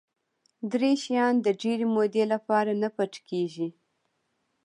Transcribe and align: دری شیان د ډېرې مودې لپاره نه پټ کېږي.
دری 0.71 0.93
شیان 1.03 1.35
د 1.41 1.47
ډېرې 1.61 1.85
مودې 1.93 2.23
لپاره 2.33 2.71
نه 2.81 2.89
پټ 2.95 3.13
کېږي. 3.29 3.67